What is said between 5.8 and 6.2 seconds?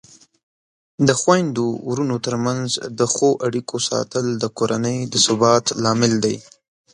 لامل